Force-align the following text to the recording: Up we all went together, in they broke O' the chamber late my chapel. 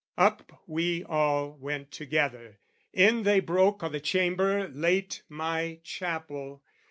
Up 0.17 0.63
we 0.65 1.03
all 1.03 1.51
went 1.57 1.91
together, 1.91 2.57
in 2.91 3.21
they 3.21 3.39
broke 3.39 3.83
O' 3.83 3.89
the 3.89 3.99
chamber 3.99 4.67
late 4.67 5.21
my 5.29 5.77
chapel. 5.83 6.63